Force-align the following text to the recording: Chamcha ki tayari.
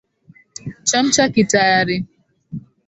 Chamcha 0.89 1.23
ki 1.33 1.43
tayari. 1.51 1.97